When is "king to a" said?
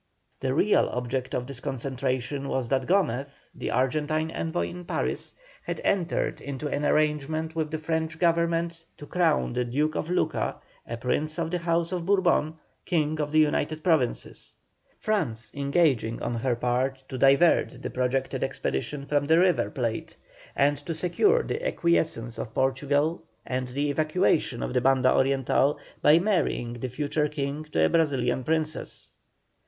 27.27-27.89